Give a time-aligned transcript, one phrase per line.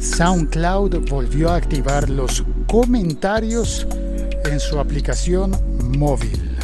[0.00, 3.86] SoundCloud volvió a activar los comentarios
[4.44, 5.54] en su aplicación
[5.98, 6.56] móvil.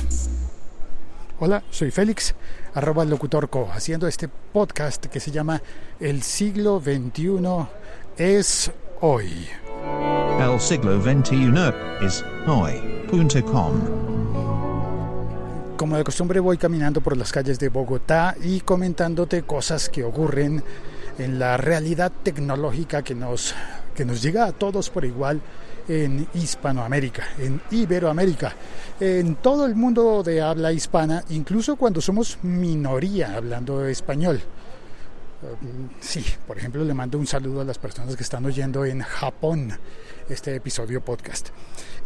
[1.39, 2.35] Hola, soy Félix,
[2.73, 5.61] arroba locutorco, haciendo este podcast que se llama
[6.01, 7.67] El siglo XXI
[8.17, 8.71] es
[9.03, 9.47] hoy.
[10.41, 11.53] El siglo XXI
[12.01, 13.73] es hoy.com.
[15.77, 20.65] Como de costumbre voy caminando por las calles de Bogotá y comentándote cosas que ocurren
[21.19, 23.55] en la realidad tecnológica que nos,
[23.95, 25.41] que nos llega a todos por igual
[25.89, 28.55] en Hispanoamérica, en Iberoamérica,
[29.01, 34.41] en todo el mundo de habla hispana, incluso cuando somos minoría hablando español.
[35.43, 39.03] Um, sí, por ejemplo, le mando un saludo a las personas que están oyendo en
[39.03, 39.79] Japón
[40.29, 41.51] este episodio podcast.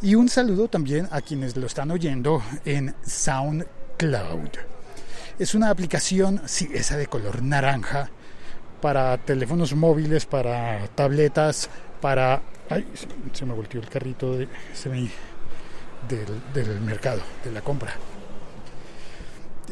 [0.02, 4.50] Y un saludo también a quienes lo están oyendo en SoundCloud.
[5.38, 8.10] Es una aplicación, sí, esa de color naranja,
[8.80, 11.68] para teléfonos móviles, para tabletas,
[12.00, 12.42] para...
[12.68, 12.86] Ay,
[13.32, 14.48] se me volteó el carrito de,
[16.54, 17.94] del, mercado, de la compra.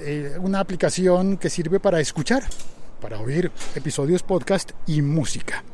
[0.01, 2.45] Eh, una aplicación que sirve para escuchar,
[3.01, 5.65] para oír episodios podcast y música.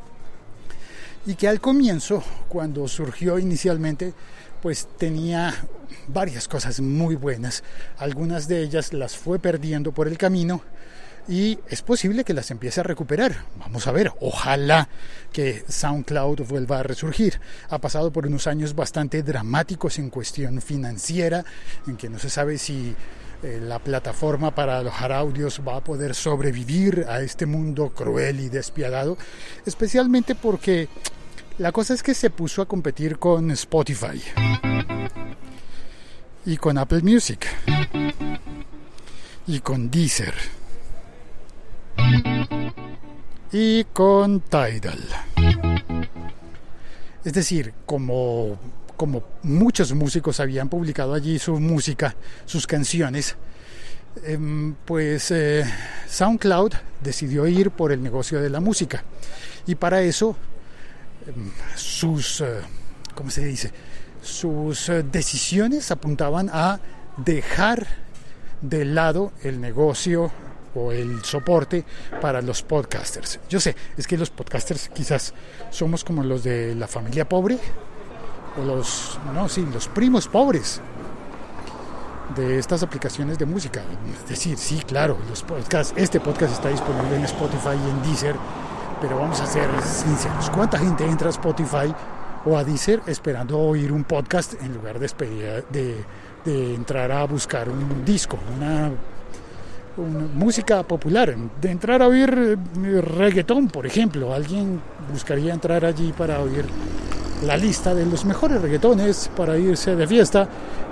[1.26, 4.12] Y que al comienzo, cuando surgió inicialmente,
[4.62, 5.54] pues tenía
[6.08, 7.64] varias cosas muy buenas.
[7.98, 10.62] Algunas de ellas las fue perdiendo por el camino
[11.28, 13.44] y es posible que las empiece a recuperar.
[13.58, 14.88] Vamos a ver, ojalá
[15.32, 17.40] que SoundCloud vuelva a resurgir.
[17.70, 21.44] Ha pasado por unos años bastante dramáticos en cuestión financiera,
[21.86, 22.94] en que no se sabe si
[23.42, 28.48] eh, la plataforma para alojar audios va a poder sobrevivir a este mundo cruel y
[28.48, 29.16] despiadado,
[29.64, 30.88] especialmente porque
[31.58, 34.20] la cosa es que se puso a competir con Spotify
[36.44, 37.46] y con Apple Music
[39.46, 40.63] y con Deezer
[43.56, 44.98] y con Tidal.
[47.24, 48.58] Es decir, como,
[48.96, 52.16] como muchos músicos habían publicado allí su música,
[52.46, 53.36] sus canciones,
[54.24, 55.64] em, pues eh,
[56.08, 59.04] SoundCloud decidió ir por el negocio de la música.
[59.68, 60.36] Y para eso
[61.26, 62.60] em, sus, eh,
[63.14, 63.70] ¿cómo se dice?
[64.20, 66.80] Sus eh, decisiones apuntaban a
[67.18, 67.86] dejar
[68.60, 70.32] de lado el negocio
[70.74, 71.84] o el soporte
[72.20, 73.40] para los podcasters.
[73.48, 75.34] Yo sé, es que los podcasters quizás
[75.70, 77.58] somos como los de la familia pobre
[78.60, 80.80] o los, no, sí, los primos pobres
[82.36, 83.82] de estas aplicaciones de música.
[84.22, 88.36] Es decir, sí, claro, los podcasts, este podcast está disponible en Spotify y en Deezer,
[89.00, 90.50] pero vamos a ser sinceros.
[90.50, 91.94] ¿Cuánta gente entra a Spotify
[92.44, 96.04] o a Deezer esperando oír un podcast en lugar de, de,
[96.44, 98.90] de entrar a buscar un disco, una
[99.96, 104.32] música popular, de entrar a oír eh, reggaetón, por ejemplo.
[104.32, 104.80] Alguien
[105.12, 106.64] buscaría entrar allí para oír
[107.44, 110.48] la lista de los mejores reggaetones para irse de fiesta.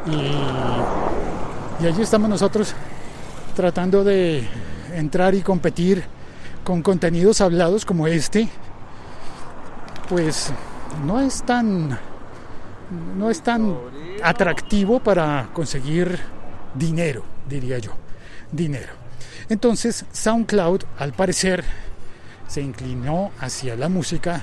[0.07, 2.75] Y, y allí estamos nosotros
[3.55, 4.47] tratando de
[4.95, 6.05] entrar y competir
[6.65, 8.49] con contenidos hablados como este,
[10.09, 10.53] pues
[11.05, 11.99] no es tan
[13.17, 13.75] no es tan
[14.23, 16.19] atractivo para conseguir
[16.75, 18.02] dinero, diría yo
[18.51, 18.93] dinero.
[19.49, 21.65] Entonces SoundCloud al parecer
[22.49, 24.43] se inclinó hacia la música,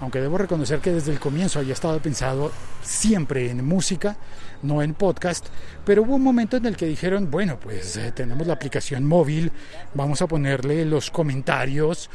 [0.00, 4.16] aunque debo reconocer que desde el comienzo había estado pensado siempre en música,
[4.62, 5.46] no en podcast,
[5.84, 9.50] pero hubo un momento en el que dijeron, bueno, pues eh, tenemos la aplicación móvil,
[9.94, 12.10] vamos a ponerle los comentarios,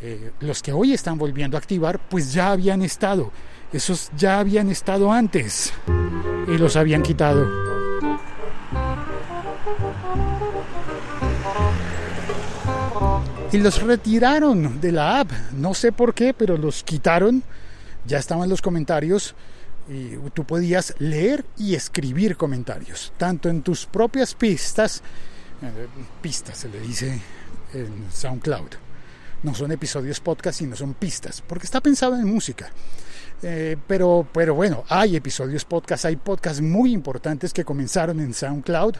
[0.00, 3.32] eh, los que hoy están volviendo a activar, pues ya habían estado,
[3.72, 5.72] esos ya habían estado antes
[6.46, 7.73] y los habían quitado.
[13.54, 15.30] Y los retiraron de la app.
[15.52, 17.44] No sé por qué, pero los quitaron.
[18.04, 19.36] Ya estaban los comentarios
[19.88, 25.02] y tú podías leer y escribir comentarios, tanto en tus propias pistas,
[25.62, 25.86] eh,
[26.20, 27.20] pistas se le dice
[27.72, 28.70] en SoundCloud.
[29.44, 32.70] No son episodios podcast, sino son pistas, porque está pensado en música.
[33.40, 38.96] Eh, pero, pero bueno, hay episodios podcast, hay podcasts muy importantes que comenzaron en SoundCloud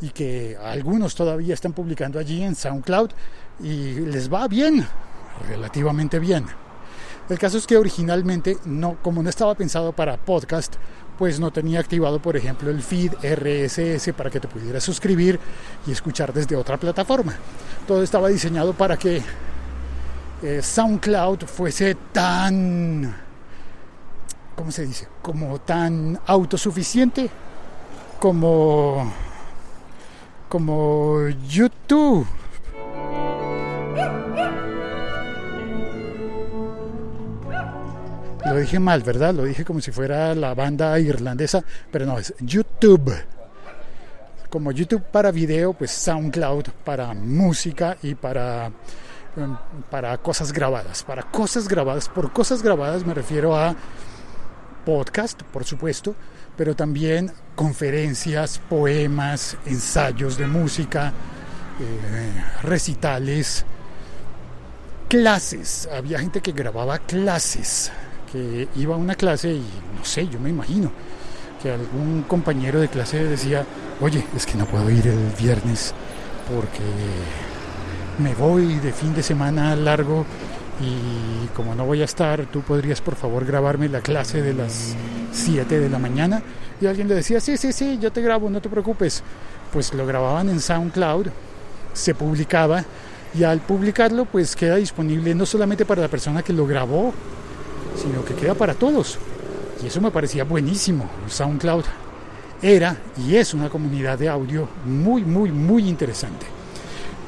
[0.00, 3.10] y que algunos todavía están publicando allí en SoundCloud
[3.60, 4.86] y les va bien,
[5.48, 6.46] relativamente bien.
[7.28, 10.76] El caso es que originalmente, no, como no estaba pensado para podcast,
[11.18, 15.38] pues no tenía activado, por ejemplo, el feed RSS para que te pudieras suscribir
[15.86, 17.34] y escuchar desde otra plataforma.
[17.86, 19.20] Todo estaba diseñado para que
[20.42, 23.14] eh, SoundCloud fuese tan,
[24.54, 25.08] ¿cómo se dice?
[25.20, 27.28] Como tan autosuficiente
[28.18, 29.12] como,
[30.48, 32.26] como YouTube
[38.48, 39.34] Lo dije mal, ¿verdad?
[39.34, 41.62] Lo dije como si fuera la banda irlandesa,
[41.92, 43.14] pero no, es YouTube.
[44.48, 48.72] Como YouTube para video, pues SoundCloud para música y para,
[49.36, 49.56] em,
[49.90, 51.02] para cosas grabadas.
[51.02, 53.76] Para cosas grabadas, por cosas grabadas me refiero a
[54.88, 56.14] podcast, por supuesto,
[56.56, 61.12] pero también conferencias, poemas, ensayos de música,
[61.78, 63.66] eh, recitales,
[65.06, 65.90] clases.
[65.94, 67.92] Había gente que grababa clases,
[68.32, 70.90] que iba a una clase y no sé, yo me imagino
[71.62, 73.66] que algún compañero de clase decía,
[74.00, 75.92] oye, es que no puedo ir el viernes
[76.48, 76.80] porque
[78.22, 80.24] me voy de fin de semana largo
[80.80, 84.94] y como no voy a estar, tú podrías por favor grabarme la clase de las
[85.32, 86.42] 7 de la mañana.
[86.80, 89.22] Y alguien le decía, sí, sí, sí, yo te grabo, no te preocupes.
[89.72, 91.26] Pues lo grababan en SoundCloud,
[91.92, 92.84] se publicaba
[93.34, 97.12] y al publicarlo pues queda disponible no solamente para la persona que lo grabó,
[98.00, 99.18] sino que queda para todos.
[99.82, 101.08] Y eso me parecía buenísimo.
[101.28, 101.84] SoundCloud
[102.62, 106.46] era y es una comunidad de audio muy, muy, muy interesante.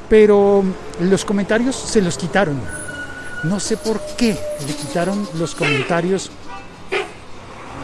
[0.09, 0.63] Pero
[0.99, 2.80] los comentarios se los quitaron.
[3.43, 6.29] No sé por qué le quitaron los comentarios.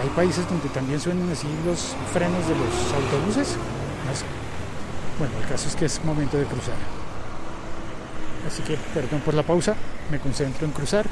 [0.02, 3.56] Hay países donde también suenan así los frenos de los autobuses.
[5.18, 6.76] Bueno, el caso es que es momento de cruzar.
[8.48, 9.76] Así que perdón por la pausa,
[10.12, 11.08] me concentro en cruzar.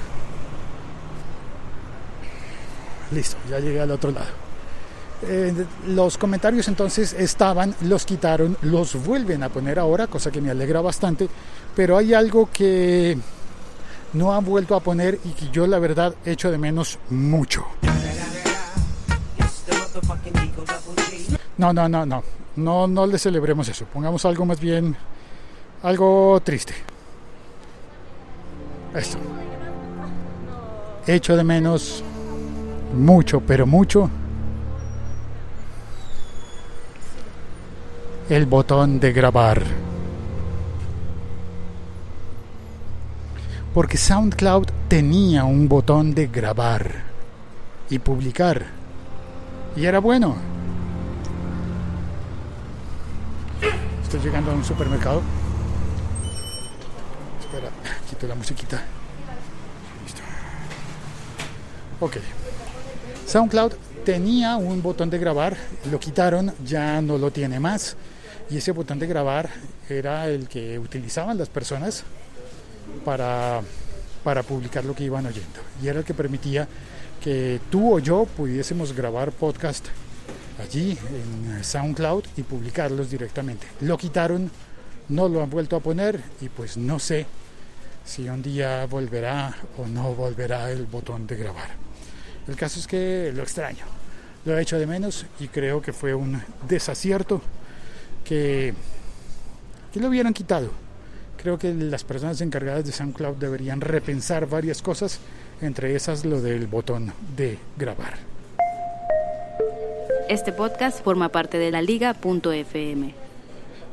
[3.11, 4.45] Listo, ya llegué al otro lado.
[5.23, 10.51] Eh, los comentarios entonces estaban, los quitaron, los vuelven a poner ahora, cosa que me
[10.51, 11.27] alegra bastante,
[11.75, 13.17] pero hay algo que
[14.15, 17.65] no han vuelto a poner y que yo la verdad echo de menos mucho.
[21.57, 22.23] No, no, no, no,
[22.55, 24.95] no, no le celebremos eso, pongamos algo más bien,
[25.83, 26.73] algo triste.
[28.93, 29.17] Esto.
[31.05, 32.03] Echo de menos
[32.93, 34.09] mucho, pero mucho
[38.29, 39.61] el botón de grabar.
[43.75, 47.03] Porque SoundCloud tenía un botón de grabar
[47.89, 48.67] y publicar.
[49.75, 50.37] Y era bueno.
[54.01, 55.21] Estoy llegando a un supermercado.
[57.41, 57.69] Espera,
[58.09, 58.81] quito la musiquita.
[60.05, 60.21] Listo.
[61.99, 62.15] Ok.
[63.27, 63.73] SoundCloud
[64.05, 65.57] tenía un botón de grabar,
[65.91, 67.97] lo quitaron, ya no lo tiene más.
[68.49, 69.49] Y ese botón de grabar
[69.89, 72.05] era el que utilizaban las personas
[73.03, 73.61] para,
[74.23, 75.59] para publicar lo que iban oyendo.
[75.81, 76.67] Y era el que permitía
[77.21, 79.87] que tú o yo pudiésemos grabar podcast
[80.61, 83.67] allí en SoundCloud y publicarlos directamente.
[83.81, 84.49] Lo quitaron,
[85.09, 87.25] no lo han vuelto a poner y pues no sé
[88.05, 91.69] si un día volverá o no volverá el botón de grabar.
[92.47, 93.85] El caso es que lo extraño,
[94.45, 97.41] lo he hecho de menos y creo que fue un desacierto
[98.23, 98.73] que,
[99.91, 100.84] que lo hubieran quitado.
[101.45, 105.19] Creo que las personas encargadas de SoundCloud deberían repensar varias cosas,
[105.61, 108.15] entre esas lo del botón de grabar.
[110.27, 113.13] Este podcast forma parte de la liga.fm.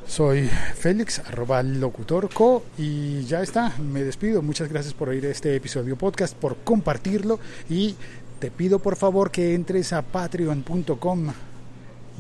[0.08, 4.40] Soy Félix, arroba locutorco, y ya está, me despido.
[4.40, 7.38] Muchas gracias por oír este episodio podcast, por compartirlo
[7.68, 7.96] y
[8.38, 11.34] te pido por favor que entres a patreon.com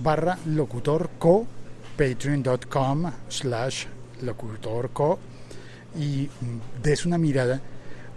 [0.02, 1.46] barra locutorco,
[1.96, 3.86] patreon.com slash
[4.20, 5.18] locutorco
[5.98, 6.28] y
[6.82, 7.60] des una mirada.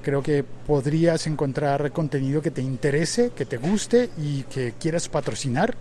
[0.01, 5.75] Creo que podrías encontrar contenido que te interese, que te guste y que quieras patrocinar.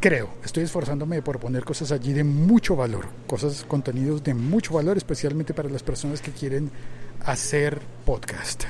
[0.00, 4.98] Creo, estoy esforzándome por poner cosas allí de mucho valor, cosas, contenidos de mucho valor,
[4.98, 6.70] especialmente para las personas que quieren
[7.24, 8.64] hacer podcast.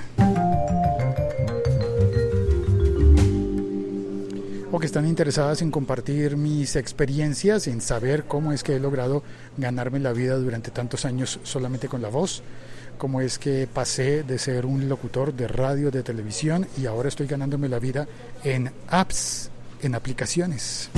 [4.76, 9.22] O que están interesadas en compartir mis experiencias, en saber cómo es que he logrado
[9.56, 12.42] ganarme la vida durante tantos años solamente con la voz,
[12.98, 17.26] cómo es que pasé de ser un locutor de radio, de televisión y ahora estoy
[17.26, 18.06] ganándome la vida
[18.44, 19.48] en apps,
[19.80, 20.90] en aplicaciones.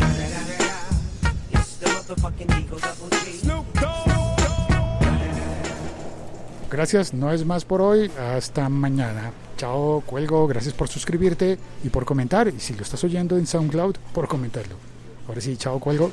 [6.68, 9.30] Gracias, no es más por hoy, hasta mañana.
[9.58, 12.46] Chao, cuelgo, gracias por suscribirte y por comentar.
[12.46, 14.76] Y si lo estás oyendo en SoundCloud, por comentarlo.
[15.26, 16.12] Ahora sí, chao, cuelgo.